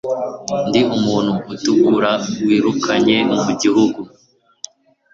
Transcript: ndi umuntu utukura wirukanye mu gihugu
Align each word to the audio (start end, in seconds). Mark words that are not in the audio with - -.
ndi 0.67 0.81
umuntu 0.97 1.33
utukura 1.53 2.11
wirukanye 2.45 3.17
mu 3.43 3.51
gihugu 3.61 3.99